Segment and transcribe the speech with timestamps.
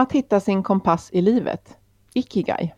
[0.00, 1.78] Att hitta sin kompass i livet.
[2.14, 2.74] Ikigai.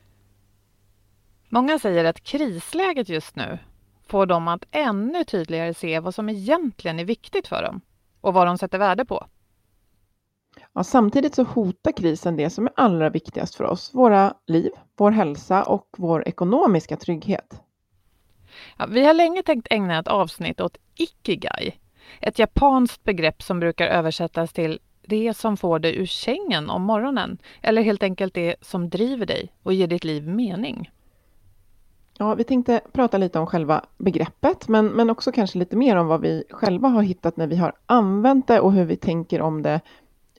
[1.48, 3.58] Många säger att krisläget just nu
[4.06, 7.80] får dem att ännu tydligare se vad som egentligen är viktigt för dem
[8.20, 9.26] och vad de sätter värde på.
[10.72, 15.10] Ja, samtidigt så hotar krisen det som är allra viktigast för oss, våra liv, vår
[15.10, 17.60] hälsa och vår ekonomiska trygghet.
[18.78, 21.72] Ja, vi har länge tänkt ägna ett avsnitt åt ikigai,
[22.20, 27.38] ett japanskt begrepp som brukar översättas till det som får dig ur sängen om morgonen
[27.62, 30.90] eller helt enkelt det som driver dig och ger ditt liv mening.
[32.18, 36.06] Ja, vi tänkte prata lite om själva begreppet, men, men också kanske lite mer om
[36.06, 39.62] vad vi själva har hittat när vi har använt det och hur vi tänker om
[39.62, 39.80] det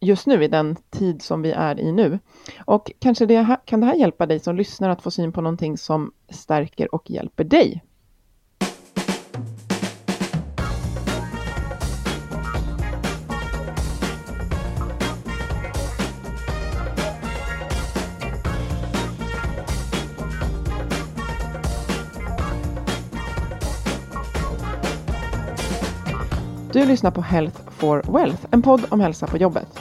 [0.02, 2.20] just nu i den tid som vi är i nu.
[2.66, 5.42] Och kanske det här, kan det här hjälpa dig som lyssnar att få syn på
[5.42, 7.84] någonting som stärker och hjälper dig.
[26.74, 29.80] Du lyssnar på Health for Wealth, en podd om hälsa på jobbet.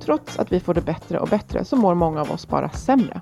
[0.00, 3.20] Trots att vi får det bättre och bättre så mår många av oss bara sämre.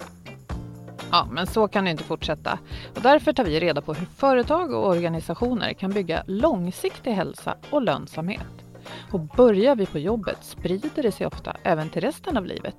[1.10, 2.58] Ja, men så kan det inte fortsätta.
[2.96, 7.82] Och därför tar vi reda på hur företag och organisationer kan bygga långsiktig hälsa och
[7.82, 8.64] lönsamhet.
[9.12, 12.76] Och börjar vi på jobbet sprider det sig ofta även till resten av livet.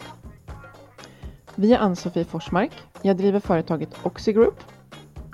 [1.56, 2.72] Vi är Ann-Sofie Forsmark.
[3.02, 4.60] Jag driver företaget Oxigroup.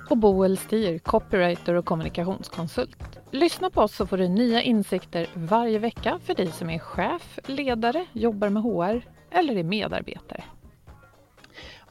[0.09, 3.20] Och Boel Stier, copywriter och kommunikationskonsult.
[3.31, 7.40] Lyssna på oss så får du nya insikter varje vecka för dig som är chef,
[7.46, 10.44] ledare, jobbar med HR eller är medarbetare.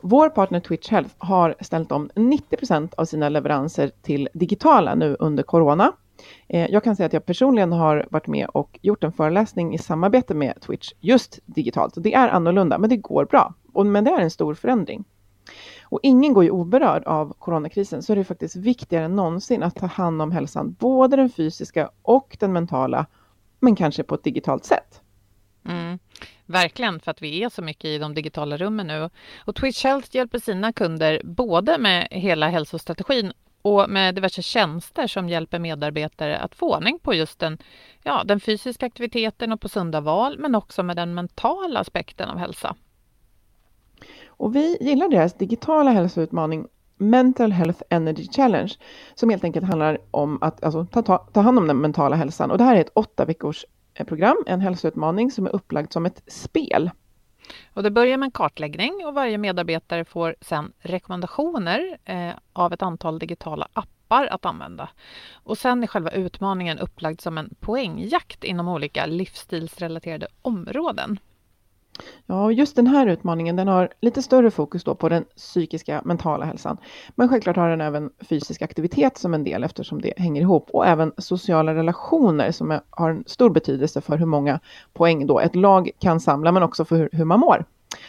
[0.00, 5.42] Vår partner Twitch Health har ställt om 90% av sina leveranser till digitala nu under
[5.42, 5.92] corona.
[6.48, 9.78] Eh, jag kan säga att jag personligen har varit med och gjort en föreläsning i
[9.78, 11.94] samarbete med Twitch just digitalt.
[11.96, 13.54] Det är annorlunda, men det går bra.
[13.84, 15.04] Men det är en stor förändring.
[15.90, 19.74] Och ingen går ju oberörd av coronakrisen, så är det faktiskt viktigare än någonsin att
[19.74, 23.06] ta hand om hälsan, både den fysiska och den mentala,
[23.60, 25.00] men kanske på ett digitalt sätt.
[25.68, 25.98] Mm,
[26.46, 29.10] verkligen, för att vi är så mycket i de digitala rummen nu.
[29.38, 33.32] Och Twitch Health hjälper sina kunder både med hela hälsostrategin
[33.62, 37.58] och med diverse tjänster som hjälper medarbetare att få ordning på just den,
[38.02, 42.38] ja, den fysiska aktiviteten och på sunda val, men också med den mentala aspekten av
[42.38, 42.76] hälsa.
[44.38, 48.72] Och vi gillar deras digitala hälsoutmaning Mental Health Energy Challenge
[49.14, 52.50] som helt enkelt handlar om att alltså, ta, ta, ta hand om den mentala hälsan.
[52.50, 53.64] Och det här är ett åtta veckors
[53.94, 56.90] eh, program, en hälsoutmaning som är upplagd som ett spel.
[57.74, 62.82] Och det börjar med en kartläggning och varje medarbetare får sedan rekommendationer eh, av ett
[62.82, 64.88] antal digitala appar att använda.
[65.32, 71.18] Och sen är själva utmaningen upplagd som en poängjakt inom olika livsstilsrelaterade områden.
[72.26, 76.44] Ja, just den här utmaningen den har lite större fokus då på den psykiska mentala
[76.44, 76.76] hälsan.
[77.14, 80.86] Men självklart har den även fysisk aktivitet som en del eftersom det hänger ihop och
[80.86, 84.60] även sociala relationer som är, har en stor betydelse för hur många
[84.92, 87.64] poäng då ett lag kan samla men också för hur, hur man mår.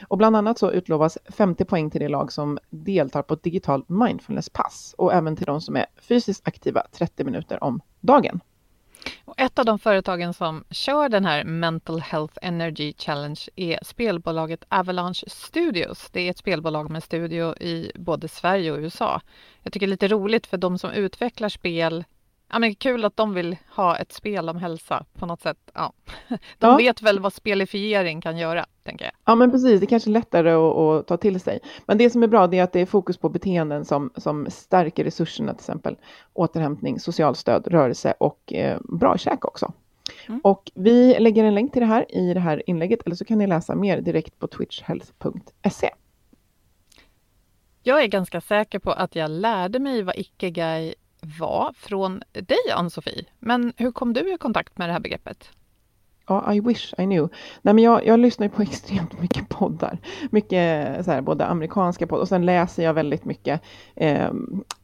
[0.07, 3.89] Och bland annat så utlovas 50 poäng till det lag som deltar på ett digitalt
[3.89, 8.39] mindfulnesspass och även till de som är fysiskt aktiva 30 minuter om dagen.
[9.25, 14.63] Och ett av de företagen som kör den här Mental Health Energy Challenge är spelbolaget
[14.69, 16.09] Avalanche Studios.
[16.11, 19.21] Det är ett spelbolag med studio i både Sverige och USA.
[19.63, 22.03] Jag tycker det är lite roligt för de som utvecklar spel
[22.51, 25.57] Ja, men kul att de vill ha ett spel om hälsa på något sätt.
[25.73, 25.93] Ja.
[26.29, 26.37] De
[26.71, 26.77] ja.
[26.77, 29.13] vet väl vad spelifiering kan göra, tänker jag.
[29.25, 29.79] Ja, men precis.
[29.79, 31.59] Det är kanske är lättare att, att, ta till sig.
[31.85, 35.03] Men det som är bra är att det är fokus på beteenden som, som stärker
[35.03, 35.97] resurserna, till exempel
[36.33, 39.73] återhämtning, socialstöd, rörelse och eh, bra käk också.
[40.27, 40.41] Mm.
[40.43, 43.37] Och vi lägger en länk till det här i det här inlägget, eller så kan
[43.37, 45.89] ni läsa mer direkt på twitchhealth.se.
[47.83, 53.25] Jag är ganska säker på att jag lärde mig vad Ikigai var från dig, Ann-Sofie.
[53.39, 55.49] Men hur kom du i kontakt med det här begreppet?
[56.29, 57.29] Ja, I wish I knew.
[57.61, 59.97] Nej, men jag, jag lyssnar på extremt mycket poddar.
[60.31, 63.61] Mycket eh, så här, både amerikanska poddar och sen läser jag väldigt mycket.
[63.95, 64.29] Eh,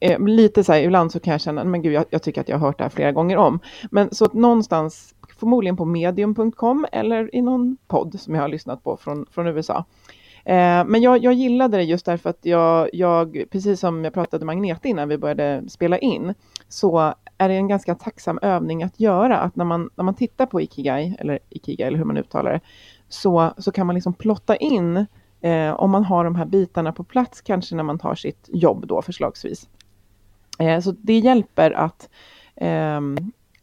[0.00, 2.48] eh, lite så här, ibland så kan jag känna, men gud, jag, jag, tycker att
[2.48, 3.60] jag har hört det här flera gånger om.
[3.90, 8.84] Men så att någonstans, förmodligen på medium.com eller i någon podd som jag har lyssnat
[8.84, 9.84] på från, från USA,
[10.46, 14.44] Eh, men jag, jag gillade det just därför att jag, jag, precis som jag pratade
[14.44, 16.34] med Agneta innan vi började spela in,
[16.68, 19.38] så är det en ganska tacksam övning att göra.
[19.38, 22.60] Att när man, när man tittar på Ikigai, eller Ikigai eller hur man uttalar det,
[23.08, 25.06] så, så kan man liksom plotta in
[25.40, 28.86] eh, om man har de här bitarna på plats, kanske när man tar sitt jobb
[28.86, 29.68] då förslagsvis.
[30.58, 32.08] Eh, så det hjälper att
[32.56, 33.00] eh,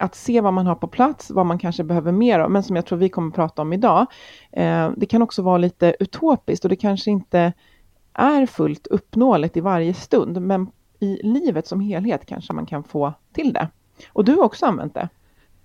[0.03, 2.75] att se vad man har på plats, vad man kanske behöver mer av, men som
[2.75, 4.05] jag tror vi kommer att prata om idag.
[4.51, 7.53] Eh, det kan också vara lite utopiskt och det kanske inte
[8.13, 13.13] är fullt uppnåeligt i varje stund, men i livet som helhet kanske man kan få
[13.33, 13.67] till det.
[14.13, 15.09] Och du har också använt det?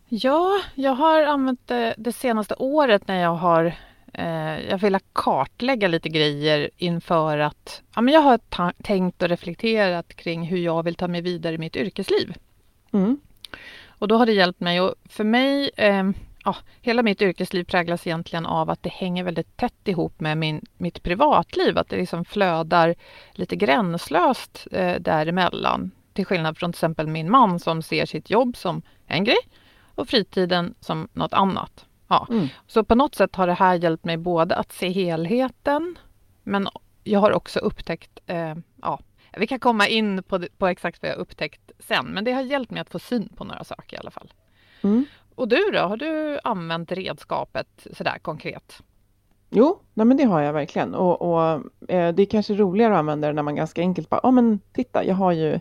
[0.09, 3.65] Ja, jag har använt det det senaste året när jag har
[4.13, 8.41] eh, jag vill kartlägga lite grejer inför att ja, men jag har
[8.83, 12.35] tänkt och reflekterat kring hur jag vill ta mig vidare i mitt yrkesliv.
[12.93, 13.21] Mm.
[13.99, 16.11] Och då har det hjälpt mig och för mig, eh,
[16.45, 20.65] ja, hela mitt yrkesliv präglas egentligen av att det hänger väldigt tätt ihop med min,
[20.77, 22.95] mitt privatliv, att det liksom flödar
[23.33, 25.91] lite gränslöst eh, däremellan.
[26.13, 29.39] Till skillnad från till exempel min man som ser sitt jobb som en grej
[29.95, 31.85] och fritiden som något annat.
[32.09, 32.27] Ja.
[32.31, 32.49] Mm.
[32.67, 35.97] Så på något sätt har det här hjälpt mig både att se helheten
[36.43, 36.69] men
[37.05, 38.99] jag har också upptäckt eh, ja,
[39.37, 42.71] vi kan komma in på, på exakt vad jag upptäckt sen, men det har hjälpt
[42.71, 44.33] mig att få syn på några saker i alla fall.
[44.83, 45.05] Mm.
[45.35, 48.83] Och du då, har du använt redskapet sådär konkret?
[49.51, 50.95] Jo, nej men det har jag verkligen.
[50.95, 51.43] Och, och
[51.89, 54.61] eh, det är kanske roligare att använda det när man ganska enkelt bara, ja men
[54.73, 55.61] titta, jag har ju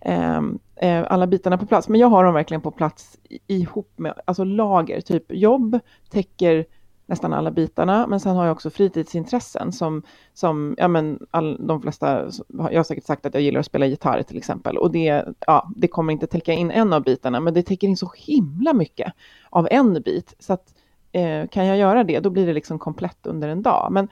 [0.00, 1.88] ehm, eh, alla bitarna på plats.
[1.88, 5.78] Men jag har dem verkligen på plats ihop med, alltså lager, typ jobb
[6.10, 6.66] täcker
[7.06, 8.06] nästan alla bitarna.
[8.06, 10.02] Men sen har jag också fritidsintressen som,
[10.34, 13.86] som ja men all, de flesta, jag har säkert sagt att jag gillar att spela
[13.86, 14.78] gitarr till exempel.
[14.78, 17.96] Och det, ja, det kommer inte täcka in en av bitarna, men det täcker in
[17.96, 19.12] så himla mycket
[19.50, 20.34] av en bit.
[20.38, 20.74] Så att
[21.12, 23.88] eh, kan jag göra det, då blir det liksom komplett under en dag.
[23.90, 24.08] Men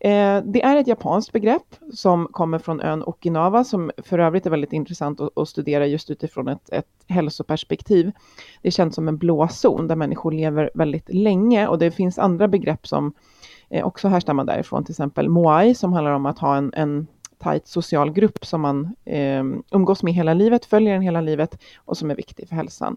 [0.00, 4.50] Eh, det är ett japanskt begrepp som kommer från ön Okinawa som för övrigt är
[4.50, 8.12] väldigt intressant att, att studera just utifrån ett, ett hälsoperspektiv.
[8.62, 12.18] Det är känt som en blå zon där människor lever väldigt länge och det finns
[12.18, 13.12] andra begrepp som
[13.70, 17.06] eh, också härstammar därifrån, till exempel moai som handlar om att ha en, en
[17.38, 21.96] tajt social grupp som man eh, umgås med hela livet, följer den hela livet och
[21.96, 22.96] som är viktig för hälsan.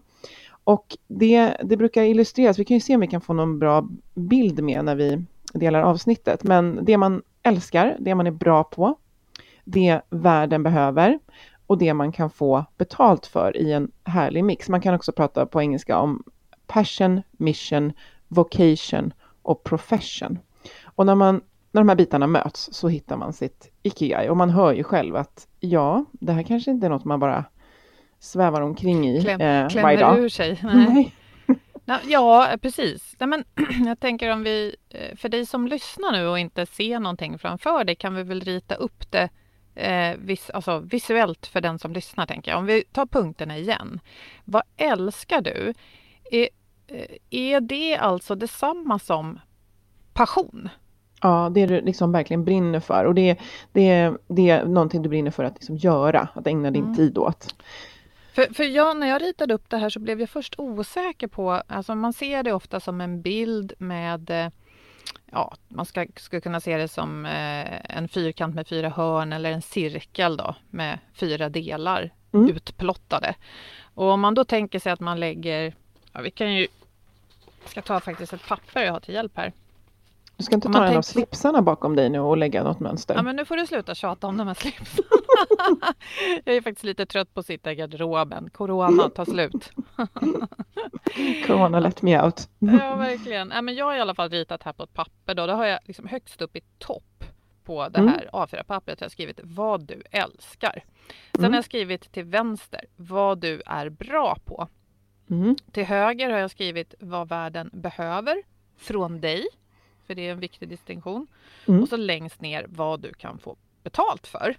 [0.64, 3.88] Och det, det brukar illustreras, vi kan ju se om vi kan få någon bra
[4.14, 6.44] bild med när vi delar avsnittet.
[6.44, 8.94] Men det man älskar, det man är bra på,
[9.64, 11.18] det världen behöver
[11.66, 14.68] och det man kan få betalt för i en härlig mix.
[14.68, 16.22] Man kan också prata på engelska om
[16.66, 17.92] passion, mission,
[18.28, 20.38] vocation och profession.
[20.84, 21.40] Och när, man,
[21.72, 25.16] när de här bitarna möts så hittar man sitt ikigai och man hör ju själv
[25.16, 27.44] att ja, det här kanske inte är något man bara
[28.18, 30.60] svävar omkring i Kläm, eh, Klämmer ur sig.
[30.62, 30.86] Nej.
[30.88, 31.14] Nej.
[32.04, 33.16] Ja, precis.
[33.18, 33.44] Nej, men,
[33.86, 37.84] jag tänker om vi, eh, för dig som lyssnar nu och inte ser någonting framför
[37.84, 39.28] dig kan vi väl rita upp det
[39.74, 42.26] eh, vis, alltså visuellt för den som lyssnar.
[42.26, 42.58] tänker jag.
[42.58, 44.00] Om vi tar punkterna igen.
[44.44, 45.74] Vad älskar du?
[46.30, 46.48] Är,
[46.86, 49.40] eh, är det alltså detsamma som
[50.12, 50.68] passion?
[51.22, 53.38] Ja, det du liksom verkligen brinner för och det,
[53.72, 56.96] det, det är någonting du brinner för att liksom göra, att ägna din mm.
[56.96, 57.54] tid åt.
[58.32, 61.50] För, för jag, när jag ritade upp det här så blev jag först osäker på,
[61.50, 64.50] alltså man ser det ofta som en bild med
[65.32, 69.52] ja, man ska, ska kunna se det som eh, en fyrkant med fyra hörn eller
[69.52, 72.50] en cirkel då med fyra delar mm.
[72.50, 73.34] utplottade.
[73.94, 75.74] Och om man då tänker sig att man lägger,
[76.12, 76.66] ja, vi kan ju,
[77.62, 79.52] jag ska ta faktiskt ett papper jag har till hjälp här.
[80.42, 83.14] Du ska inte ta en av slipsarna bakom dig nu och lägga något mönster?
[83.14, 85.08] Ja, men nu får du sluta tjata om de här slipsarna.
[86.44, 88.50] jag är faktiskt lite trött på att sitta i garderoben.
[88.50, 89.70] Corona tar slut.
[91.46, 92.48] Corona let me out.
[92.58, 93.52] ja, verkligen.
[93.54, 95.34] Ja, men jag har i alla fall ritat här på ett papper.
[95.34, 97.24] Då, då har jag liksom högst upp i topp
[97.64, 98.12] på det mm.
[98.12, 98.30] här mm.
[98.32, 100.84] A4-pappret har jag skrivit vad du älskar.
[101.32, 101.52] Sen mm.
[101.52, 104.68] har jag skrivit till vänster vad du är bra på.
[105.30, 105.56] Mm.
[105.72, 108.42] Till höger har jag skrivit vad världen behöver
[108.76, 109.46] från dig
[110.12, 111.26] för det är en viktig distinktion.
[111.68, 111.82] Mm.
[111.82, 114.56] Och så längst ner vad du kan få betalt för.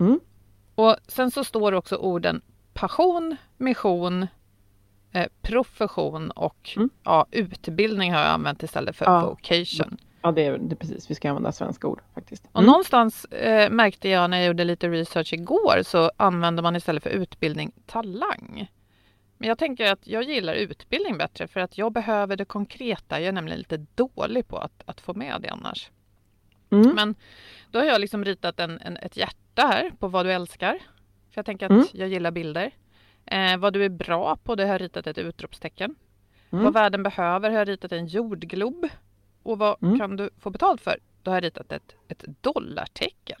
[0.00, 0.20] Mm.
[0.74, 2.42] Och sen så står också orden
[2.74, 4.26] passion, mission,
[5.12, 6.90] eh, profession och mm.
[7.04, 9.26] ja, utbildning har jag använt istället för ja.
[9.26, 9.96] vocation.
[10.22, 11.10] Ja, det är, det är, precis.
[11.10, 12.48] Vi ska använda svenska ord faktiskt.
[12.52, 12.66] Och mm.
[12.66, 17.10] någonstans eh, märkte jag när jag gjorde lite research igår så använder man istället för
[17.10, 18.70] utbildning talang.
[19.42, 23.20] Men jag tänker att jag gillar utbildning bättre för att jag behöver det konkreta.
[23.20, 25.90] Jag är nämligen lite dålig på att, att få med det annars.
[26.70, 26.94] Mm.
[26.94, 27.14] Men
[27.70, 30.78] då har jag liksom ritat en, en, ett hjärta här på vad du älskar.
[31.30, 31.86] För jag tänker att mm.
[31.92, 32.70] jag gillar bilder.
[33.24, 35.94] Eh, vad du är bra på, det har jag ritat ett utropstecken.
[36.50, 36.64] Mm.
[36.64, 38.88] Vad världen behöver har jag ritat en jordglob.
[39.42, 39.98] Och vad mm.
[39.98, 40.98] kan du få betalt för?
[41.22, 43.40] Då har jag ritat ett, ett dollartecken.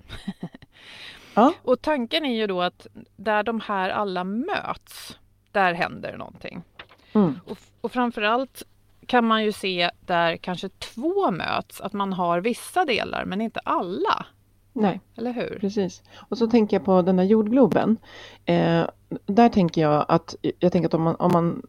[1.34, 1.54] ja.
[1.62, 5.18] Och tanken är ju då att där de här alla möts
[5.52, 6.62] där händer någonting.
[7.12, 7.40] Mm.
[7.46, 8.62] Och, och framförallt
[9.06, 13.60] kan man ju se där kanske två möts, att man har vissa delar men inte
[13.60, 14.26] alla.
[14.72, 15.58] Nej, eller hur?
[15.60, 16.02] Precis.
[16.28, 17.96] Och så tänker jag på den där jordgloben.
[18.44, 18.84] Eh,
[19.26, 21.62] där tänker jag att, jag tänker att om man, om man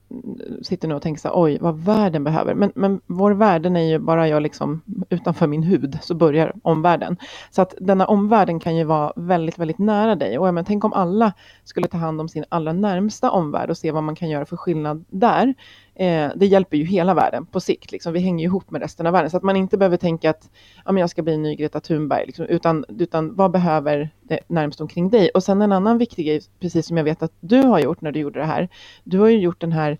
[0.61, 2.55] sitter nu och tänker så här, oj, vad världen behöver.
[2.55, 7.17] Men, men vår världen är ju bara jag liksom utanför min hud, så börjar omvärlden.
[7.51, 10.39] Så att denna omvärlden kan ju vara väldigt, väldigt nära dig.
[10.39, 11.33] Och men, tänk om alla
[11.63, 14.57] skulle ta hand om sin allra närmsta omvärld och se vad man kan göra för
[14.57, 15.53] skillnad där.
[15.95, 17.91] Eh, det hjälper ju hela världen på sikt.
[17.91, 18.13] Liksom.
[18.13, 19.29] Vi hänger ihop med resten av världen.
[19.29, 20.49] Så att man inte behöver tänka att
[20.85, 22.25] ja, men jag ska bli en ny Greta Thunberg.
[22.25, 25.29] Liksom, utan, utan vad behöver det närmst omkring dig?
[25.29, 28.11] Och sen en annan viktig grej, precis som jag vet att du har gjort när
[28.11, 28.69] du gjorde det här.
[29.03, 29.97] Du har ju gjort den här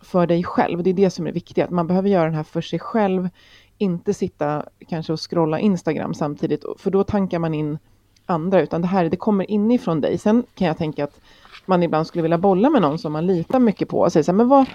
[0.00, 0.82] för dig själv.
[0.82, 1.64] Det är det som är viktigt.
[1.64, 3.28] Att man behöver göra den här för sig själv.
[3.78, 6.64] Inte sitta kanske och scrolla Instagram samtidigt.
[6.78, 7.78] För då tankar man in
[8.26, 8.60] andra.
[8.60, 10.18] Utan det här det kommer inifrån dig.
[10.18, 11.20] Sen kan jag tänka att
[11.66, 14.00] man ibland skulle vilja bolla med någon som man litar mycket på.
[14.00, 14.66] Och säga så här, men vad,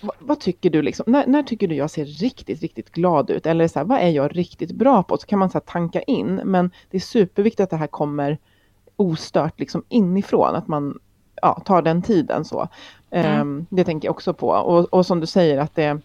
[0.00, 3.46] vad, tycker du liksom, när, när, tycker du jag ser riktigt, riktigt glad ut?
[3.46, 5.18] Eller så här, vad är jag riktigt bra på?
[5.18, 8.38] Så kan man så tanka in, men det är superviktigt att det här kommer
[8.96, 10.98] ostört liksom inifrån, att man
[11.42, 12.68] ja, tar den tiden så.
[13.10, 13.40] Mm.
[13.40, 14.48] Um, det tänker jag också på.
[14.48, 16.00] Och, och, som du säger att det,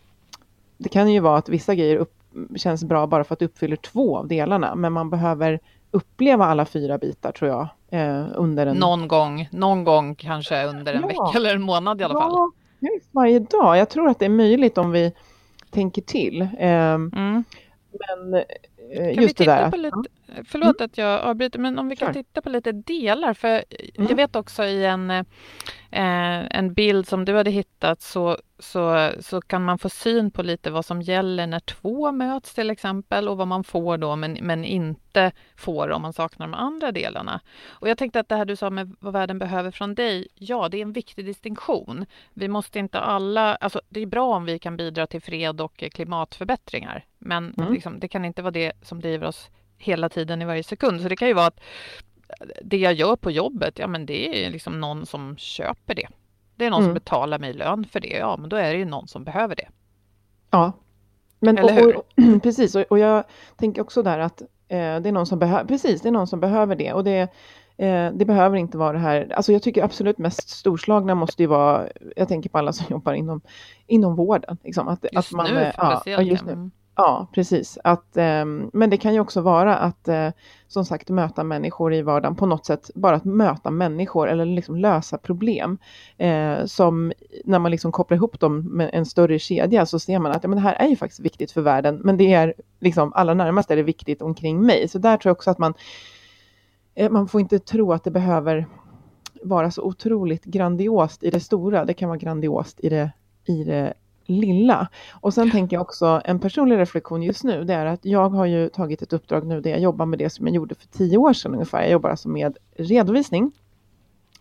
[0.77, 2.13] det kan ju vara att vissa grejer upp,
[2.55, 5.59] känns bra bara för att det uppfyller två av delarna, men man behöver
[5.91, 7.67] uppleva alla fyra bitar tror jag.
[7.89, 8.77] Eh, under en...
[8.77, 11.07] Någon gång, någon gång kanske under en ja.
[11.07, 12.21] vecka eller en månad i alla ja.
[12.21, 13.77] fall helst varje dag.
[13.77, 15.13] Jag tror att det är möjligt om vi
[15.69, 16.47] tänker till.
[16.59, 17.43] Ehm, mm.
[17.91, 18.43] Men
[18.91, 19.77] eh, just det där.
[19.77, 19.97] lite,
[20.45, 20.85] förlåt mm.
[20.85, 22.23] att jag avbryter, men om vi kan sure.
[22.23, 23.33] titta på lite delar.
[23.33, 23.63] För
[23.95, 24.09] mm.
[24.09, 25.23] jag vet också i en, eh,
[25.91, 30.71] en bild som du hade hittat så, så, så kan man få syn på lite
[30.71, 34.65] vad som gäller när två möts till exempel och vad man får då men, men
[34.65, 37.41] inte får om man saknar de andra delarna.
[37.69, 40.69] Och jag tänkte att det här du sa med vad världen behöver från dig, ja
[40.69, 42.05] det är en viktig distinktion.
[42.33, 45.83] Vi måste inte alla, alltså det är bra om vi kan bidra till fred och
[45.91, 47.73] klimatförbättringar men mm.
[47.73, 49.49] liksom, det kan inte vara det som driver oss
[49.81, 51.01] hela tiden i varje sekund.
[51.01, 51.59] Så det kan ju vara att
[52.61, 56.07] det jag gör på jobbet, ja men det är liksom någon som köper det.
[56.55, 56.87] Det är någon mm.
[56.87, 58.17] som betalar mig lön för det.
[58.17, 59.67] Ja, men då är det ju någon som behöver det.
[60.49, 60.71] Ja,
[61.39, 62.75] men Eller och, och, precis.
[62.75, 63.23] Och, och, jag
[63.55, 66.39] tänker också där att eh, det är någon som behöver, precis, det är någon som
[66.39, 66.93] behöver det.
[66.93, 67.21] Och det,
[67.77, 71.47] eh, det behöver inte vara det här, alltså jag tycker absolut mest storslagna måste ju
[71.47, 73.41] vara, jag tänker på alla som jobbar inom,
[73.87, 74.57] inom vården.
[74.63, 76.69] Liksom, att, just att man, nu, ja, just nu.
[76.95, 77.77] Ja, precis.
[77.83, 80.29] Att, eh, men det kan ju också vara att eh,
[80.67, 82.91] som sagt möta människor i vardagen på något sätt.
[82.95, 85.77] Bara att möta människor eller liksom lösa problem.
[86.17, 87.13] Eh, som
[87.45, 90.49] när man liksom kopplar ihop dem med en större kedja så ser man att ja,
[90.49, 92.01] men det här är ju faktiskt viktigt för världen.
[92.03, 94.87] Men det är liksom allra närmast är det viktigt omkring mig.
[94.87, 95.73] Så där tror jag också att man,
[96.95, 98.67] eh, man får inte tro att det behöver
[99.43, 101.85] vara så otroligt grandiost i det stora.
[101.85, 103.11] Det kan vara grandiost i det,
[103.45, 103.93] i det
[104.31, 104.87] lilla.
[105.11, 108.45] Och sen tänker jag också en personlig reflektion just nu, det är att jag har
[108.45, 111.17] ju tagit ett uppdrag nu där jag jobbar med det som jag gjorde för tio
[111.17, 111.81] år sedan ungefär.
[111.81, 113.51] Jag jobbar alltså med redovisning.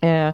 [0.01, 0.33] Eh,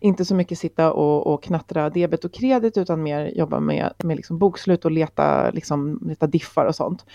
[0.00, 4.16] inte så mycket sitta och, och knattra debet och kredit utan mer jobba med, med
[4.16, 7.06] liksom bokslut och leta, liksom, leta diffar och sånt.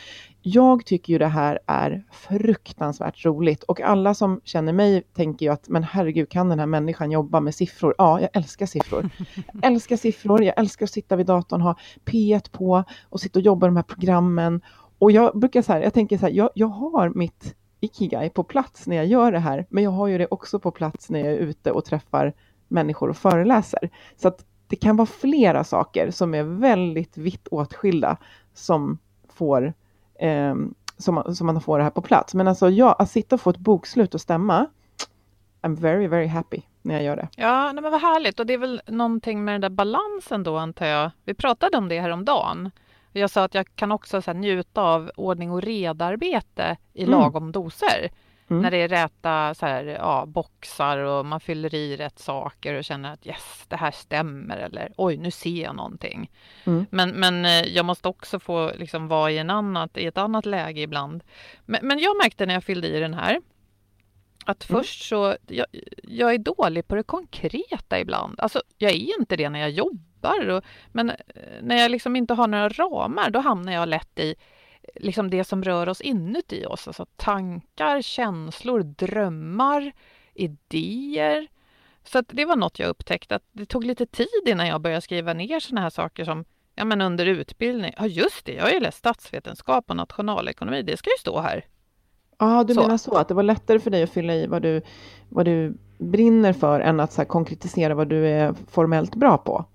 [0.46, 5.52] Jag tycker ju det här är fruktansvärt roligt och alla som känner mig tänker ju
[5.52, 7.96] att men herregud kan den här människan jobba med siffror?
[7.98, 9.10] Ja, jag älskar siffror.
[9.54, 13.46] Jag älskar siffror, jag älskar att sitta vid datorn, ha P1 på och sitta och
[13.46, 14.62] jobba med de här programmen.
[15.00, 18.44] Och jag brukar så här, jag tänker så här, jag, jag har mitt ikigai på
[18.44, 21.20] plats när jag gör det här, men jag har ju det också på plats när
[21.20, 22.34] jag är ute och träffar
[22.68, 23.90] människor och föreläser.
[24.18, 28.18] Så att det kan vara flera saker som är väldigt vitt åtskilda
[28.54, 28.98] som
[29.30, 29.74] får
[30.20, 30.56] eh,
[30.98, 32.34] som, som man får det här på plats.
[32.34, 34.66] Men alltså ja, att sitta och få ett bokslut och stämma,
[35.62, 37.28] I'm very, very happy när jag gör det.
[37.36, 38.40] Ja, nej, men vad härligt.
[38.40, 41.12] Och det är väl någonting med den där balansen då, antar jag.
[41.26, 42.72] Vi pratade om det här om dagen.
[43.12, 47.12] Jag sa att jag kan också så njuta av ordning och redarbete i mm.
[47.12, 48.10] lagom doser.
[48.50, 48.62] Mm.
[48.62, 52.84] När det är räta så här, ja, boxar och man fyller i rätt saker och
[52.84, 56.32] känner att yes, det här stämmer eller oj, nu ser jag någonting.
[56.64, 56.86] Mm.
[56.90, 60.46] Men, men eh, jag måste också få liksom vara i, en annat, i ett annat
[60.46, 61.24] läge ibland.
[61.66, 63.42] Men, men jag märkte när jag fyllde i den här
[64.46, 64.80] att mm.
[64.80, 65.66] först så, jag,
[66.04, 68.40] jag är dålig på det konkreta ibland.
[68.40, 70.48] Alltså, jag är inte det när jag jobbar.
[70.50, 71.16] Och, men eh,
[71.62, 74.36] när jag liksom inte har några ramar, då hamnar jag lätt i
[74.96, 76.88] liksom det som rör oss inuti oss.
[76.88, 79.92] Alltså tankar, känslor, drömmar,
[80.34, 81.48] idéer.
[82.04, 85.34] Så det var något jag upptäckte, att det tog lite tid innan jag började skriva
[85.34, 87.94] ner såna här saker som ja, men under utbildning.
[87.98, 90.82] Ja, just det, jag har ju läst statsvetenskap och nationalekonomi.
[90.82, 91.66] Det ska ju stå här.
[92.40, 92.82] Ja, du så.
[92.82, 94.82] menar så, att det var lättare för dig att fylla i vad du,
[95.30, 99.66] vad du brinner för än att så konkretisera vad du är formellt bra på?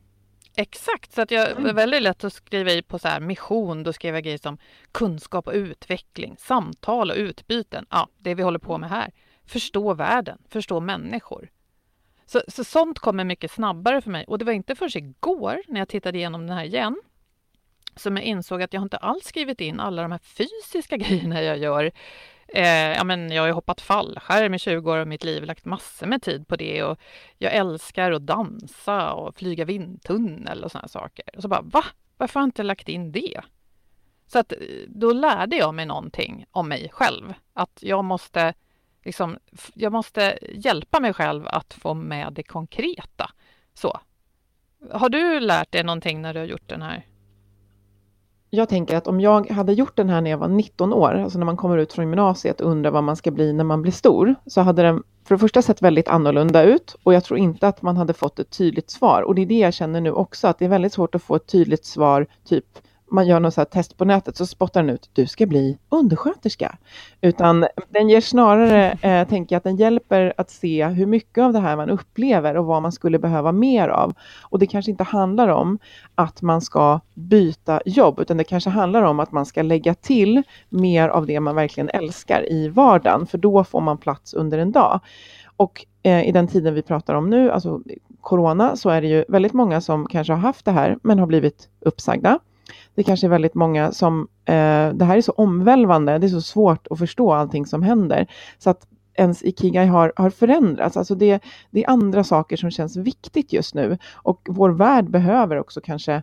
[0.60, 3.82] Exakt, så att jag var väldigt lätt att skriva i på så här mission.
[3.82, 4.58] Då skrev jag grejer som
[4.92, 7.86] kunskap och utveckling, samtal och utbyten.
[7.90, 9.12] Ja, det vi håller på med här.
[9.46, 11.50] Förstå världen, förstå människor.
[12.26, 14.24] Så, så sånt kommer mycket snabbare för mig.
[14.28, 16.96] Och det var inte förrän igår när jag tittade igenom den här igen
[17.96, 21.58] som jag insåg att jag inte alls skrivit in alla de här fysiska grejerna jag
[21.58, 21.92] gör
[22.48, 25.64] Eh, ja, men jag har ju hoppat fallskärm i 20 år av mitt liv, lagt
[25.64, 26.98] massor med tid på det och
[27.38, 31.24] jag älskar att dansa och flyga vindtunnel och sådana saker.
[31.36, 31.84] Och så bara, va?
[32.16, 33.40] Varför har jag inte lagt in det?
[34.26, 37.34] Så att eh, då lärde jag mig någonting om mig själv.
[37.52, 38.54] Att jag måste,
[39.04, 39.38] liksom,
[39.74, 43.30] jag måste hjälpa mig själv att få med det konkreta.
[43.74, 44.00] Så.
[44.90, 47.06] Har du lärt dig någonting när du har gjort den här
[48.50, 51.38] jag tänker att om jag hade gjort den här när jag var 19 år, alltså
[51.38, 53.92] när man kommer ut från gymnasiet och undrar vad man ska bli när man blir
[53.92, 57.68] stor, så hade den för det första sett väldigt annorlunda ut och jag tror inte
[57.68, 59.22] att man hade fått ett tydligt svar.
[59.22, 61.36] Och det är det jag känner nu också, att det är väldigt svårt att få
[61.36, 62.64] ett tydligt svar, typ
[63.10, 66.78] man gör något så test på nätet så spottar den ut, du ska bli undersköterska.
[67.20, 71.52] Utan den ger snarare, eh, tänker jag, att den hjälper att se hur mycket av
[71.52, 74.14] det här man upplever och vad man skulle behöva mer av.
[74.42, 75.78] Och det kanske inte handlar om
[76.14, 80.42] att man ska byta jobb, utan det kanske handlar om att man ska lägga till
[80.68, 84.72] mer av det man verkligen älskar i vardagen, för då får man plats under en
[84.72, 85.00] dag.
[85.56, 87.80] Och eh, i den tiden vi pratar om nu, alltså
[88.20, 91.26] corona, så är det ju väldigt många som kanske har haft det här, men har
[91.26, 92.38] blivit uppsagda
[92.98, 96.40] det kanske är väldigt många som, eh, det här är så omvälvande, det är så
[96.40, 98.26] svårt att förstå allting som händer.
[98.58, 100.96] Så att ens ikigai har, har förändrats.
[100.96, 103.98] Alltså det, det är andra saker som känns viktigt just nu.
[104.14, 106.22] Och vår värld behöver också kanske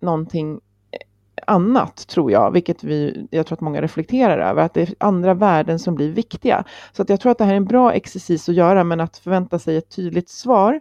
[0.00, 0.98] någonting eh,
[1.46, 5.34] annat, tror jag, vilket vi, jag tror att många reflekterar över, att det är andra
[5.34, 6.64] värden som blir viktiga.
[6.92, 9.16] Så att jag tror att det här är en bra exercis att göra, men att
[9.16, 10.80] förvänta sig ett tydligt svar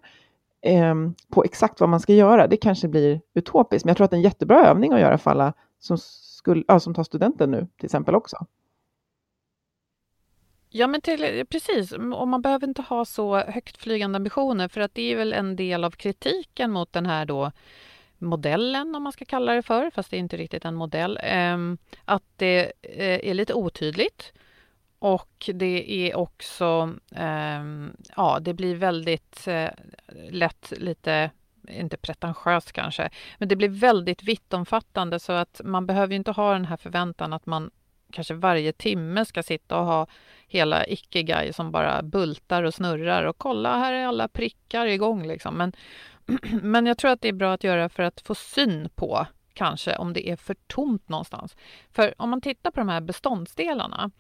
[0.65, 0.95] eh,
[1.29, 3.85] på exakt vad man ska göra, det kanske blir utopiskt.
[3.85, 6.63] Men jag tror att det är en jättebra övning att göra för alla som, skulle,
[6.67, 8.45] ja, som tar studenten nu till exempel också.
[10.69, 11.91] Ja, men till, precis.
[11.91, 15.55] Och man behöver inte ha så högt flygande ambitioner för att det är väl en
[15.55, 17.51] del av kritiken mot den här då
[18.17, 21.57] modellen, om man ska kalla det för, fast det är inte riktigt en modell, eh,
[22.05, 24.33] att det eh, är lite otydligt
[24.99, 27.63] och det är också, eh,
[28.15, 29.69] ja, det blir väldigt eh,
[30.29, 31.31] lätt lite
[31.69, 36.65] inte pretentiöst kanske, men det blir väldigt vittomfattande så att man behöver inte ha den
[36.65, 37.71] här förväntan att man
[38.11, 40.07] kanske varje timme ska sitta och ha
[40.47, 45.55] hela icke-guy som bara bultar och snurrar och kolla, här är alla prickar igång liksom.
[45.55, 45.73] Men,
[46.61, 49.95] men jag tror att det är bra att göra för att få syn på kanske
[49.95, 51.55] om det är för tomt någonstans.
[51.91, 54.11] För om man tittar på de här beståndsdelarna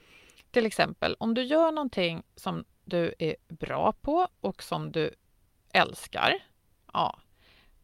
[0.55, 5.11] till exempel, om du gör någonting som du är bra på och som du
[5.73, 6.33] älskar,
[6.93, 7.19] ja,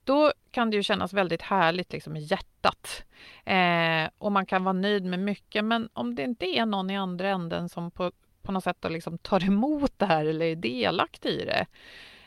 [0.03, 3.03] då kan det ju kännas väldigt härligt liksom, i hjärtat.
[3.45, 6.97] Eh, och man kan vara nöjd med mycket, men om det inte är någon i
[6.97, 10.55] andra änden som på, på något sätt då liksom tar emot det här eller är
[10.55, 11.65] delaktig i det,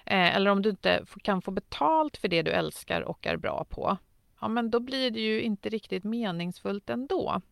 [0.06, 3.64] eh, eller om du inte kan få betalt för det du älskar och är bra
[3.70, 3.96] på,
[4.40, 7.42] ja men då blir det ju inte riktigt meningsfullt ändå.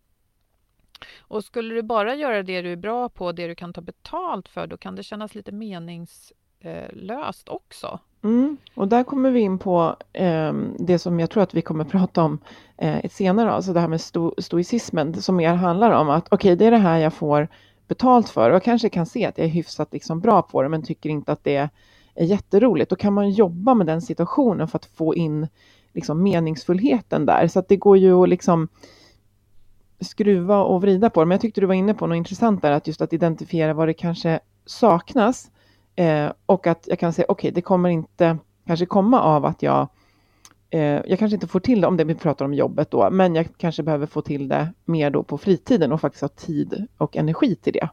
[1.20, 4.48] Och skulle du bara göra det du är bra på, det du kan ta betalt
[4.48, 7.98] för, då kan det kännas lite meningslöst också.
[8.24, 8.56] Mm.
[8.74, 12.22] Och där kommer vi in på eh, det som jag tror att vi kommer prata
[12.22, 12.38] om
[12.76, 16.54] eh, senare, alltså det här med sto stoicismen som mer handlar om att okej, okay,
[16.54, 17.48] det är det här jag får
[17.88, 20.68] betalt för och jag kanske kan se att jag är hyfsat liksom bra på det
[20.68, 21.56] men tycker inte att det
[22.14, 22.90] är jätteroligt.
[22.90, 25.48] Då kan man jobba med den situationen för att få in
[25.92, 27.48] liksom meningsfullheten där.
[27.48, 28.68] Så att det går ju att liksom
[30.04, 31.26] skruva och vrida på det.
[31.26, 33.88] Men jag tyckte du var inne på något intressant där, att just att identifiera vad
[33.88, 35.50] det kanske saknas
[35.96, 39.62] eh, och att jag kan säga okej, okay, det kommer inte kanske komma av att
[39.62, 39.88] jag
[40.70, 43.34] eh, jag kanske inte får till det om det vi pratar om jobbet då, men
[43.34, 47.16] jag kanske behöver få till det mer då på fritiden och faktiskt ha tid och
[47.16, 47.88] energi till det.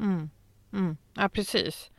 [0.00, 0.30] Mm.
[0.72, 0.96] Mm.
[1.14, 1.90] Ja, precis.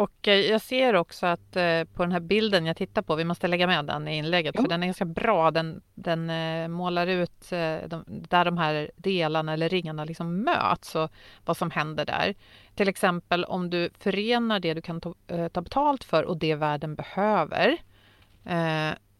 [0.00, 3.24] Och eh, jag ser också att eh, på den här bilden jag tittar på, vi
[3.24, 4.62] måste lägga med den i inlägget, ja.
[4.62, 5.50] för den är ganska bra.
[5.50, 7.50] Den, den eh, målar ut
[7.86, 11.10] de, där de här delarna eller ringarna liksom möts och
[11.44, 12.34] vad som händer där.
[12.74, 15.14] Till exempel om du förenar det du kan ta,
[15.52, 17.76] ta betalt för och det världen behöver,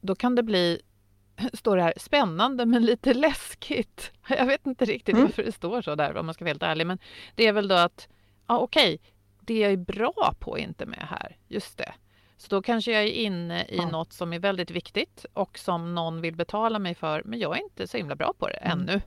[0.00, 0.80] då kan det bli
[1.52, 4.12] står det här spännande men lite läskigt.
[4.28, 5.26] Jag vet inte riktigt mm.
[5.26, 6.98] varför det står så där om man ska vara helt ärlig, men
[7.34, 8.08] det är väl då att
[8.46, 9.10] ja, okej, okay,
[9.50, 11.36] det jag är bra på är inte med här.
[11.48, 11.92] Just det.
[12.36, 13.90] Så då kanske jag är inne i ja.
[13.90, 17.62] något som är väldigt viktigt och som någon vill betala mig för, men jag är
[17.62, 18.78] inte så himla bra på det mm.
[18.78, 19.00] ännu.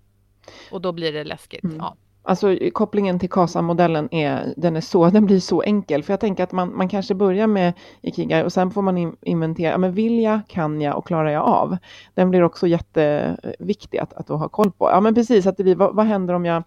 [0.71, 1.63] Och då blir det läskigt.
[1.63, 1.77] Mm.
[1.77, 1.95] Ja.
[2.23, 6.03] Alltså kopplingen till KASA-modellen är, den är så, den blir så enkel.
[6.03, 9.77] För jag tänker att man, man kanske börjar med Ikigai och sen får man inventera,
[9.77, 11.77] men vill jag, kan jag och klarar jag av?
[12.13, 14.89] Den blir också jätteviktig att, att ha koll på.
[14.89, 16.63] Ja men precis, att det blir, vad, vad händer om jag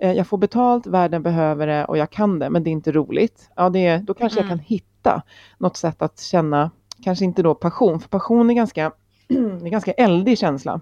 [0.00, 3.50] jag får betalt, världen behöver det och jag kan det, men det är inte roligt.
[3.56, 4.48] Ja, det, då kanske mm.
[4.48, 5.22] jag kan hitta
[5.58, 6.70] något sätt att känna,
[7.04, 8.92] kanske inte då passion, för passion är ganska,
[9.28, 10.80] är ganska eldig känsla.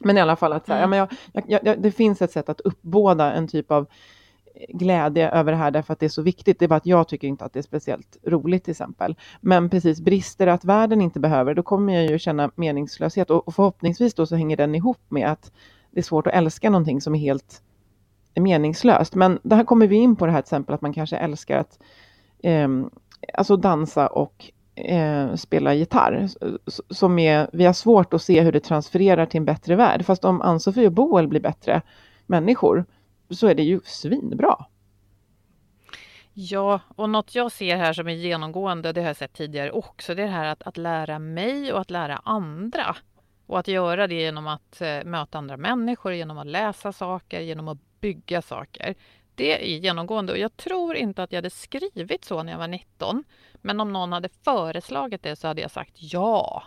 [0.00, 0.98] Men i alla fall att så här, mm.
[0.98, 3.86] ja, men jag, jag, det finns ett sätt att uppbåda en typ av
[4.68, 6.58] glädje över det här därför att det är så viktigt.
[6.58, 9.16] Det är bara att jag tycker inte att det är speciellt roligt till exempel.
[9.40, 14.14] Men precis, brister att världen inte behöver, då kommer jag ju känna meningslöshet och förhoppningsvis
[14.14, 15.52] då så hänger den ihop med att
[15.90, 17.62] det är svårt att älska någonting som är helt
[18.34, 19.14] meningslöst.
[19.14, 21.58] Men det här kommer vi in på det här till exempel att man kanske älskar
[21.58, 21.78] att
[22.42, 22.68] eh,
[23.34, 26.28] alltså dansa och eh, spela gitarr.
[26.90, 30.04] Som är, vi har svårt att se hur det transfererar till en bättre värld.
[30.04, 31.82] Fast om Ann-Sofie och Boel blir bättre
[32.26, 32.84] människor
[33.30, 34.56] så är det ju svinbra.
[36.36, 40.14] Ja, och något jag ser här som är genomgående, det har jag sett tidigare också,
[40.14, 42.96] det är det här att, att lära mig och att lära andra.
[43.46, 47.68] Och att göra det genom att eh, möta andra människor, genom att läsa saker, genom
[47.68, 48.94] att bygga saker.
[49.34, 52.68] Det är genomgående och jag tror inte att jag hade skrivit så när jag var
[52.68, 53.24] 19.
[53.54, 56.62] Men om någon hade föreslagit det så hade jag sagt ja.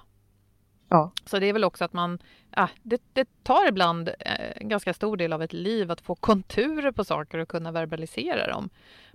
[0.89, 1.11] Ja.
[1.25, 2.19] Så det är väl också att man,
[2.51, 6.15] ah, det, det tar ibland eh, en ganska stor del av ett liv att få
[6.15, 8.69] konturer på saker och kunna verbalisera dem.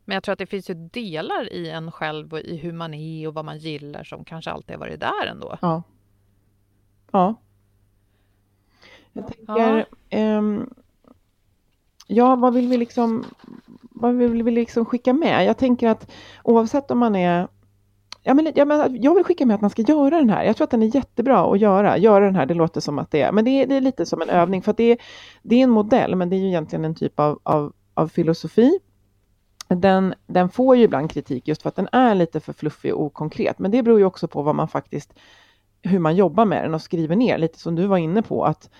[0.04, 2.94] Men jag tror att det finns ju delar i en själv och i hur man
[2.94, 5.58] är och vad man gillar som kanske alltid har varit där ändå.
[5.62, 5.82] Ja.
[7.12, 7.34] Ja.
[9.12, 10.38] Jag tänker, ja.
[10.38, 10.74] Um,
[12.06, 13.24] ja, vad vill vi liksom,
[13.80, 15.46] vad vill vi liksom skicka med?
[15.46, 16.10] Jag tänker att
[16.42, 17.48] oavsett om man är
[18.24, 20.44] Ja, men, ja, men jag vill skicka med att man ska göra den här.
[20.44, 21.98] Jag tror att den är jättebra att göra.
[21.98, 24.06] Göra den här, det låter som att det är, men det är, det är lite
[24.06, 24.98] som en övning för att det är,
[25.42, 28.78] det är en modell, men det är ju egentligen en typ av, av, av filosofi.
[29.68, 33.02] Den, den får ju ibland kritik just för att den är lite för fluffig och
[33.02, 33.58] okonkret.
[33.58, 35.14] men det beror ju också på vad man faktiskt,
[35.82, 38.70] hur man jobbar med den och skriver ner, lite som du var inne på, att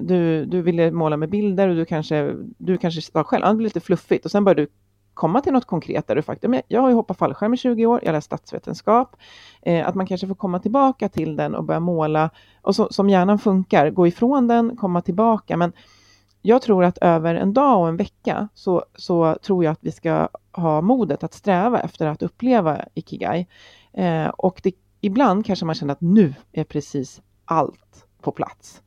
[0.00, 3.64] du, du ville måla med bilder och du kanske, du kanske sa själv, det blir
[3.64, 4.68] lite fluffigt och sen började du
[5.14, 8.00] komma till något konkret där du faktiskt, jag har ju hoppat fallskärm i 20 år,
[8.02, 9.16] jag läst statsvetenskap,
[9.62, 12.30] eh, att man kanske får komma tillbaka till den och börja måla
[12.62, 15.56] och så, som hjärnan funkar, gå ifrån den, komma tillbaka.
[15.56, 15.72] Men
[16.42, 19.92] jag tror att över en dag och en vecka så, så tror jag att vi
[19.92, 23.46] ska ha modet att sträva efter att uppleva ikigai.
[23.92, 28.82] Eh, och det, ibland kanske man känner att nu är precis allt på plats.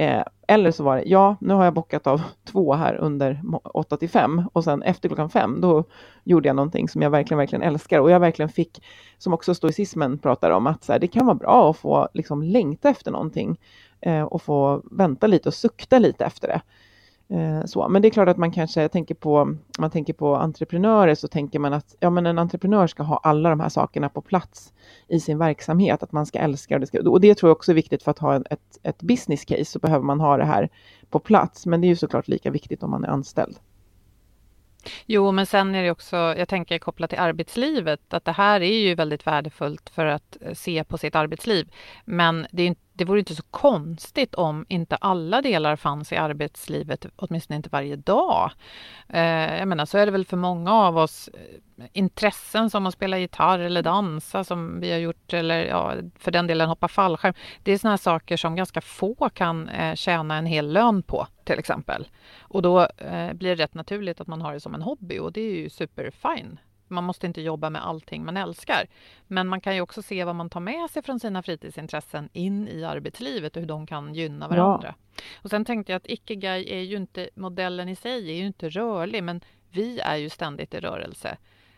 [0.00, 3.96] Eh, eller så var det, ja, nu har jag bockat av två här under 8
[3.96, 5.84] till 5 och sen efter klockan 5 då
[6.24, 8.82] gjorde jag någonting som jag verkligen, verkligen älskar och jag verkligen fick,
[9.18, 12.42] som också stoicismen pratar om, att så här, det kan vara bra att få liksom
[12.42, 13.60] längta efter någonting
[14.00, 16.60] eh, och få vänta lite och sukta lite efter det.
[17.32, 17.88] Eh, så.
[17.88, 21.58] Men det är klart att man kanske tänker på, man tänker på entreprenörer så tänker
[21.58, 24.72] man att ja, men en entreprenör ska ha alla de här sakerna på plats
[25.08, 27.72] i sin verksamhet, att man ska älska och det, ska, och det tror jag också
[27.72, 30.68] är viktigt för att ha ett, ett business case så behöver man ha det här
[31.10, 31.66] på plats.
[31.66, 33.56] Men det är ju såklart lika viktigt om man är anställd.
[35.06, 38.78] Jo, men sen är det också, jag tänker kopplat till arbetslivet, att det här är
[38.78, 41.72] ju väldigt värdefullt för att eh, se på sitt arbetsliv.
[42.04, 46.16] Men det, är, inte det vore inte så konstigt om inte alla delar fanns i
[46.16, 48.50] arbetslivet, åtminstone inte varje dag.
[49.08, 52.94] Eh, jag menar, så är det väl för många av oss eh, intressen som att
[52.94, 57.34] spela gitarr eller dansa som vi har gjort, eller ja, för den delen hoppa fallskärm.
[57.62, 61.58] Det är sådana saker som ganska få kan eh, tjäna en hel lön på, till
[61.58, 62.08] exempel.
[62.40, 62.88] Och då
[63.34, 65.70] blir det rätt naturligt att man har det som en hobby och det är ju
[65.70, 66.58] superfine.
[66.90, 68.86] Man måste inte jobba med allting man älskar.
[69.26, 72.68] Men man kan ju också se vad man tar med sig från sina fritidsintressen in
[72.68, 74.94] i arbetslivet och hur de kan gynna varandra.
[75.16, 75.22] Ja.
[75.42, 78.68] Och sen tänkte jag att Ikigai är ju inte, modellen i sig är ju inte
[78.68, 81.36] rörlig, men vi är ju ständigt i rörelse.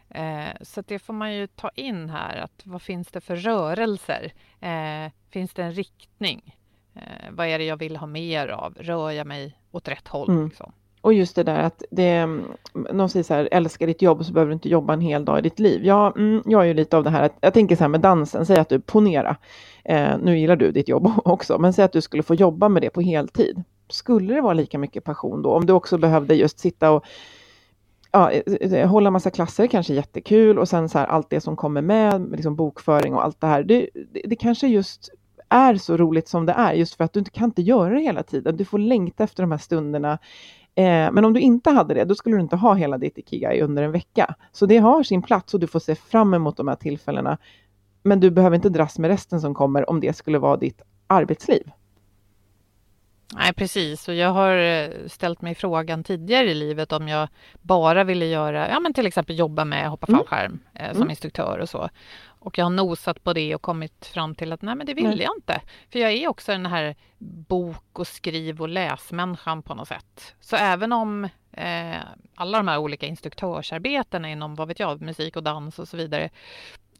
[0.09, 4.33] Eh, så det får man ju ta in här, att vad finns det för rörelser?
[4.61, 6.57] Eh, finns det en riktning?
[6.95, 8.75] Eh, vad är det jag vill ha mer av?
[8.81, 10.31] Rör jag mig åt rätt håll?
[10.31, 10.45] Mm.
[10.45, 10.73] Liksom?
[11.03, 14.33] Och just det där att det, mm, någon säger så här, älskar ditt jobb så
[14.33, 15.85] behöver du inte jobba en hel dag i ditt liv.
[15.85, 18.01] Ja, mm, jag är ju lite av det här, att, jag tänker så här med
[18.01, 19.37] dansen, säg att du, ponera,
[19.85, 22.83] eh, nu gillar du ditt jobb också, men säg att du skulle få jobba med
[22.83, 23.63] det på heltid.
[23.89, 25.51] Skulle det vara lika mycket passion då?
[25.51, 27.05] Om du också behövde just sitta och
[28.13, 31.57] ja, eh, eh, hålla massa klasser, kanske jättekul, och sen så här, allt det som
[31.57, 33.63] kommer med, liksom bokföring och allt det här.
[33.63, 35.11] Det, det, det kanske just
[35.49, 38.01] är så roligt som det är, just för att du inte kan inte göra det
[38.01, 38.57] hela tiden.
[38.57, 40.19] Du får längta efter de här stunderna.
[40.75, 43.61] Eh, men om du inte hade det, då skulle du inte ha hela ditt Ikigai
[43.61, 44.35] under en vecka.
[44.53, 47.39] Så det har sin plats och du får se fram emot de här tillfällena.
[48.03, 51.71] Men du behöver inte dras med resten som kommer om det skulle vara ditt arbetsliv.
[53.35, 54.09] Nej, precis.
[54.09, 57.29] Och jag har eh, ställt mig frågan tidigare i livet om jag
[57.61, 60.19] bara ville göra, ja men till exempel jobba med hoppa mm.
[60.19, 60.87] fallskärm mm.
[60.87, 61.11] eh, som mm.
[61.11, 61.89] instruktör och så.
[62.45, 65.05] Och jag har nosat på det och kommit fram till att nej, men det vill
[65.05, 65.21] nej.
[65.21, 65.61] jag inte.
[65.93, 66.95] För jag är också den här
[67.49, 70.35] bok och skriv och läsmänniskan på något sätt.
[70.41, 71.97] Så även om eh,
[72.35, 76.31] alla de här olika instruktörsarbetena inom, vad vet jag, musik och dans och så vidare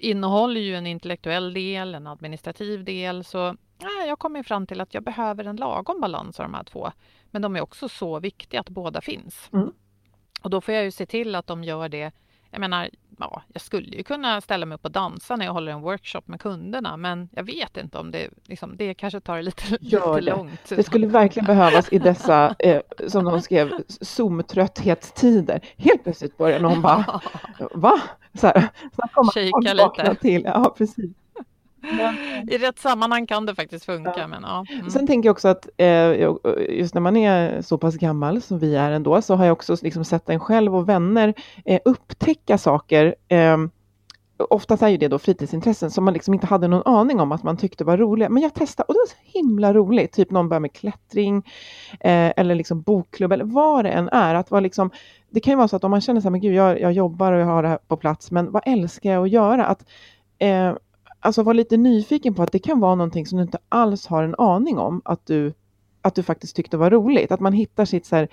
[0.03, 4.95] innehåller ju en intellektuell del, en administrativ del, så nej, jag kommer fram till att
[4.95, 6.93] jag behöver en lagom balans av de här två.
[7.31, 9.51] Men de är också så viktiga att båda finns.
[9.53, 9.73] Mm.
[10.43, 12.13] Och då får jag ju se till att de gör det
[12.53, 15.73] jag menar, ja, jag skulle ju kunna ställa mig upp och dansa när jag håller
[15.73, 19.63] en workshop med kunderna, men jag vet inte om det, liksom, det kanske tar lite,
[19.81, 20.37] Gör lite det.
[20.37, 20.69] långt.
[20.69, 25.61] Det skulle verkligen behövas i dessa, eh, som de skrev, Zoom-trötthetstider.
[25.77, 27.21] Helt plötsligt börjar någon bara,
[27.75, 28.01] va?
[28.35, 30.15] Så här, så kommer lite.
[30.21, 30.43] Till.
[30.45, 31.11] Ja, precis.
[32.51, 34.15] I rätt sammanhang kan det faktiskt funka.
[34.17, 34.27] Ja.
[34.27, 34.65] Men, ja.
[34.71, 34.91] Mm.
[34.91, 36.31] Sen tänker jag också att eh,
[36.69, 39.77] just när man är så pass gammal som vi är ändå, så har jag också
[39.83, 43.15] liksom sett en själv och vänner eh, upptäcka saker.
[43.29, 43.57] Eh,
[44.51, 47.43] oftast är ju det då fritidsintressen som man liksom inte hade någon aning om att
[47.43, 48.29] man tyckte var roliga.
[48.29, 50.13] Men jag testade och det var så himla roligt.
[50.13, 51.37] Typ någon börjar med klättring
[52.01, 54.35] eh, eller liksom bokklubb eller vad det än är.
[54.35, 54.91] Att vara liksom,
[55.31, 56.93] det kan ju vara så att om man känner så här, men gud, jag, jag
[56.93, 59.67] jobbar och jag har det här på plats, men vad älskar jag att göra?
[59.67, 59.85] Att,
[60.39, 60.73] eh,
[61.23, 64.23] alltså var lite nyfiken på att det kan vara någonting som du inte alls har
[64.23, 65.53] en aning om att du,
[66.03, 67.33] att du faktiskt tyckte var roligt.
[67.33, 68.29] Att man hittar sitt så här,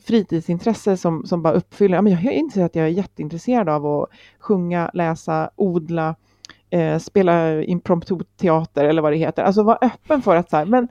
[0.00, 4.08] fritidsintresse som, som bara uppfyller, ja, men jag inser att jag är jätteintresserad av att
[4.38, 6.14] sjunga, läsa, odla,
[6.70, 9.42] eh, spela impromptu-teater eller vad det heter.
[9.42, 10.88] Alltså vara öppen för att så här, men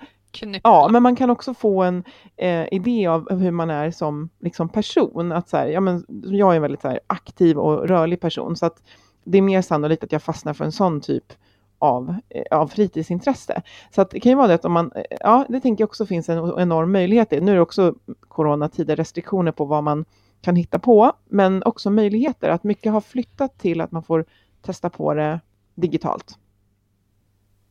[0.63, 2.03] Ja, men man kan också få en
[2.37, 5.31] eh, idé av hur man är som liksom, person.
[5.31, 8.55] Att så här, ja, men jag är en väldigt så här, aktiv och rörlig person,
[8.55, 8.81] så att
[9.31, 11.33] det är mer sannolikt att jag fastnar för en sån typ
[11.79, 13.61] av, eh, av fritidsintresse.
[13.95, 15.89] Så att det kan ju vara det att om man, eh, ja det tänker jag
[15.89, 17.41] också finns en enorm möjlighet i.
[17.41, 17.95] Nu är det också
[18.27, 20.05] coronatider, restriktioner på vad man
[20.41, 24.25] kan hitta på, men också möjligheter att mycket har flyttat till att man får
[24.61, 25.39] testa på det
[25.75, 26.37] digitalt.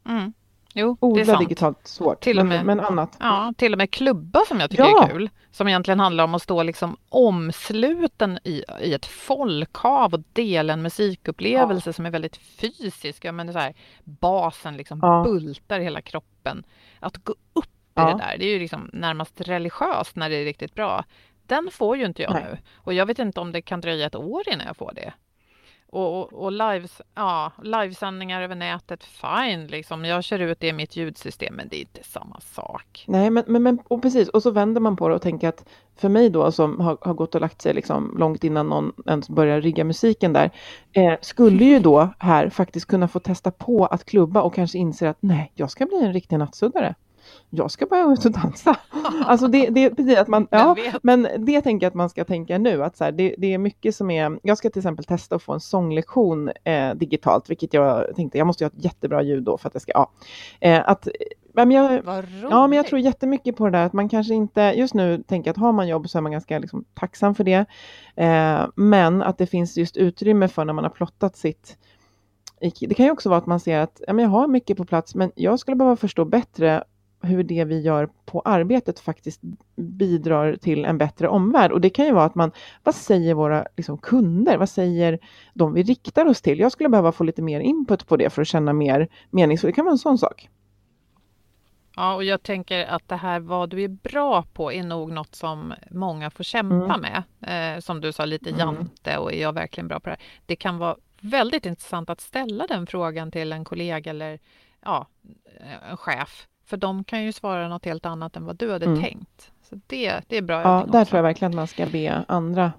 [0.09, 0.33] Mm.
[0.79, 1.49] Jo, Odla det är sant.
[1.49, 3.17] digitalt svårt, till och med, men, men annat.
[3.21, 5.05] Ja, till och med klubba som jag tycker ja.
[5.05, 5.31] är kul.
[5.51, 10.83] Som egentligen handlar om att stå liksom omsluten i, i ett folkhav och dela en
[10.83, 11.93] musikupplevelse ja.
[11.93, 13.25] som är väldigt fysisk.
[13.25, 15.23] Ja, men så här, basen liksom ja.
[15.25, 16.65] bultar hela kroppen.
[17.01, 17.67] Att gå upp
[17.99, 21.05] i det där, det är ju liksom närmast religiöst när det är riktigt bra.
[21.47, 22.45] Den får ju inte jag Nej.
[22.51, 22.59] nu.
[22.75, 25.13] Och jag vet inte om det kan dröja ett år innan jag får det.
[25.91, 30.05] Och, och, och lives, ja, livesändningar över nätet, fine, liksom.
[30.05, 33.05] jag kör ut det i mitt ljudsystem, men det är inte samma sak.
[33.07, 35.65] Nej, men, men, men och precis, och så vänder man på det och tänker att
[35.97, 39.29] för mig då, som har, har gått och lagt sig liksom långt innan någon ens
[39.29, 40.51] börjar rigga musiken där,
[40.93, 45.09] eh, skulle ju då här faktiskt kunna få testa på att klubba och kanske inse
[45.09, 46.95] att nej, jag ska bli en riktig nattsuddare
[47.51, 48.77] jag ska bara ut och dansa.
[49.27, 52.59] Alltså det, det betyder att man, ja, men det tänker jag att man ska tänka
[52.59, 55.37] nu, att så här, det, det, är mycket som är, jag ska till exempel testa
[55.37, 59.43] att få en sånglektion eh, digitalt, vilket jag tänkte, jag måste ha ett jättebra ljud
[59.43, 60.11] då för att det ska, ja.
[60.61, 61.09] Eh, att
[61.53, 62.03] men jag,
[62.51, 65.51] ja, men jag tror jättemycket på det där att man kanske inte, just nu tänker
[65.51, 67.67] att har man jobb så är man ganska liksom, tacksam för det.
[68.17, 71.77] Eh, men att det finns just utrymme för när man har plottat sitt
[72.61, 74.85] det kan ju också vara att man ser att ja, men jag har mycket på
[74.85, 76.85] plats, men jag skulle behöva förstå bättre
[77.21, 79.41] hur det vi gör på arbetet faktiskt
[79.77, 81.73] bidrar till en bättre omvärld.
[81.73, 82.51] Och det kan ju vara att man,
[82.85, 84.57] vad säger våra liksom, kunder?
[84.59, 85.19] Vad säger
[85.55, 86.59] de vi riktar oss till?
[86.59, 89.59] Jag skulle behöva få lite mer input på det för att känna mer mening.
[89.59, 90.49] Så det kan vara en sån sak.
[91.97, 95.35] Ja, och jag tänker att det här vad du är bra på är nog något
[95.35, 97.01] som många får kämpa Mm.
[97.01, 97.23] med.
[97.77, 98.59] Eh, som du sa, lite Mm.
[98.61, 100.21] jante och är jag verkligen bra på det här?
[100.47, 104.39] Det kan vara väldigt intressant att ställa den frågan till en kollega eller
[104.85, 105.07] ja,
[105.91, 106.47] en chef.
[106.69, 109.01] För de kan ju svara något helt annat än vad du hade Mm.
[109.03, 109.53] tänkt.
[109.63, 111.05] Så det, det är bra Ja, där också.
[111.11, 112.73] tror jag verkligen att man ska be andra,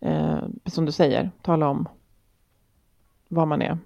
[0.00, 1.88] eh, som du säger, tala om
[3.28, 3.78] vad man är.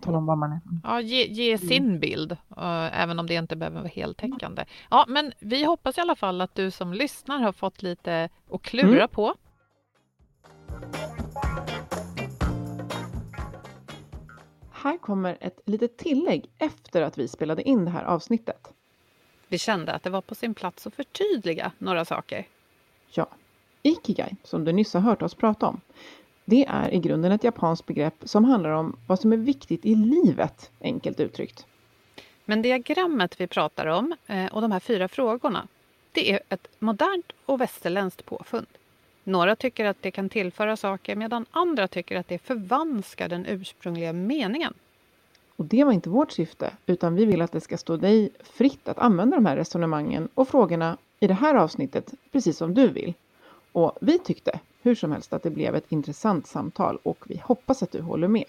[0.00, 0.60] Tala om vad man är.
[0.84, 4.64] Ja, ge, ge sin bild, eh, även om det inte behöver vara heltäckande.
[4.90, 8.62] Ja, men vi hoppas i alla fall att du som lyssnar har fått lite att
[8.62, 9.08] klura Mm.
[9.08, 9.34] på.
[14.82, 18.72] Här kommer ett litet tillägg efter att vi spelade in det här avsnittet.
[19.48, 22.46] Vi kände att det var på sin plats att förtydliga några saker.
[23.10, 23.26] Ja,
[23.82, 25.80] Ikigai, som du nyss har hört oss prata om,
[26.44, 29.94] det är i grunden ett japanskt begrepp som handlar om vad som är viktigt i
[29.94, 31.66] livet, enkelt uttryckt.
[32.44, 35.68] Men diagrammet vi pratar om eh, och de här fyra frågorna,
[36.12, 38.66] det är ett modernt och västerländskt påfund.
[39.24, 44.12] Några tycker att det kan tillföra saker medan andra tycker att det förvanskar den ursprungliga
[44.12, 44.74] meningen.
[45.56, 48.88] Och det var inte vårt syfte, utan vi vill att det ska stå dig fritt
[48.88, 53.14] att använda de här resonemangen och frågorna i det här avsnittet precis som du vill.
[53.72, 57.82] Och vi tyckte hur som helst att det blev ett intressant samtal och vi hoppas
[57.82, 58.44] att du håller med.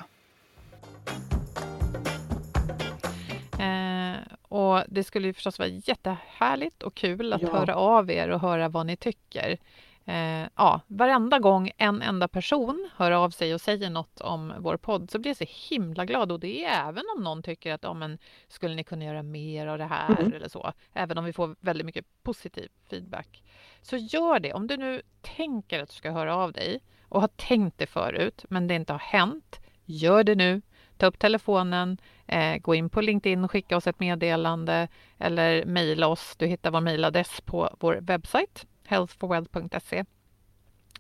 [3.60, 7.52] Eh, och det skulle ju förstås vara jättehärligt och kul att Ja.
[7.52, 9.58] höra av er och höra vad ni tycker.
[10.06, 14.78] Eh, ja, varenda gång en enda person hör av sig och säger något om vår
[14.78, 17.84] podd så blir jag så himla glad och det är även om någon tycker att
[17.84, 20.34] ja, men, skulle ni kunna göra mer av det här Mm.
[20.34, 20.74] eller så.
[20.94, 23.44] Även om vi får väldigt mycket positiv feedback.
[23.82, 24.54] Så gör det.
[24.54, 28.46] Om du nu tänker att du ska höra av dig och har tänkt det förut
[28.50, 30.62] men det inte har hänt, gör det nu.
[30.98, 34.88] Ta upp telefonen, eh, gå in på LinkedIn och skicka oss ett meddelande
[35.18, 36.36] eller mejla oss.
[36.38, 40.04] Du hittar vår mejladress på vår webbsajt healthforwealth.se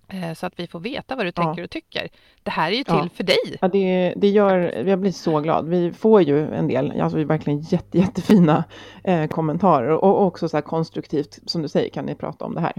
[0.07, 1.43] eh, så att vi får veta vad du Ja.
[1.43, 2.09] tänker och tycker.
[2.43, 3.09] Det här är ju till Ja.
[3.13, 3.57] för dig.
[3.61, 5.67] Ja, det, det gör, jag blir så glad.
[5.69, 8.63] Vi får ju en del, alltså verkligen jätte, jättefina
[9.03, 12.55] eh, kommentarer och, och också så här konstruktivt, som du säger, kan ni prata om
[12.55, 12.73] det här.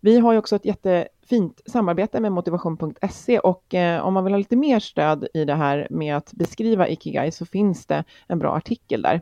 [0.00, 4.38] Vi har ju också ett jättefint samarbete med motivation.se och eh, om man vill ha
[4.38, 8.52] lite mer stöd i det här med att beskriva Ikigai så finns det en bra
[8.56, 9.20] artikel där.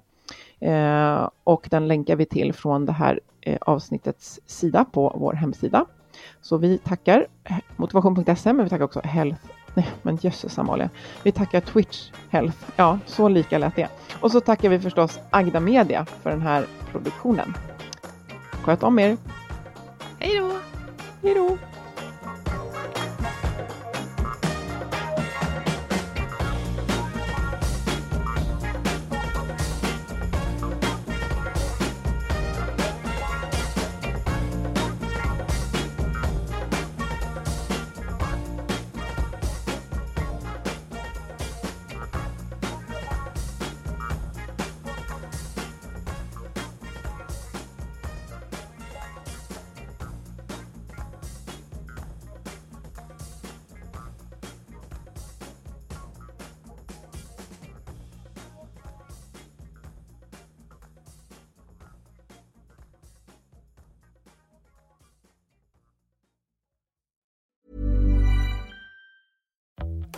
[0.60, 5.86] Eh, och den länkar vi till från det här eh, avsnittets sida på vår hemsida.
[6.40, 7.26] Så vi tackar
[7.76, 10.90] motivation.se men vi tackar också Health Nej, men jösses Amalia.
[11.22, 12.58] Vi tackar Twitch Health.
[12.76, 13.88] Ja, så lika lät det.
[14.20, 17.54] Och så tackar vi förstås Agda Media för den här produktionen.
[18.52, 19.16] Sköt om er.
[20.18, 20.58] Hej då!
[21.22, 21.73] Hej då!